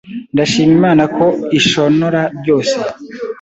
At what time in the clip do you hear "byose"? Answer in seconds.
2.39-2.77